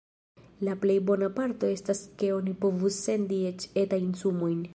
[0.67, 4.67] La plej bona parto estas ke oni povus sendi eĉ etajn sumojn.